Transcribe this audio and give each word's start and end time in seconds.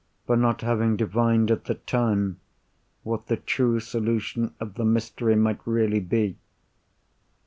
—for 0.25 0.35
not 0.35 0.61
having 0.61 0.95
divined 0.97 1.51
at 1.51 1.65
the 1.65 1.75
time 1.75 2.39
what 3.03 3.27
the 3.27 3.37
true 3.37 3.79
solution 3.79 4.51
of 4.59 4.73
the 4.73 4.83
mystery 4.83 5.35
might 5.35 5.59
really 5.63 5.99
be. 5.99 6.37